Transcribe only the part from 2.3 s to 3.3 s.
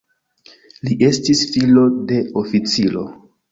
oficiro.